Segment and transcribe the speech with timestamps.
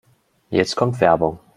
[0.49, 1.37] Jetzt kommt Werbung.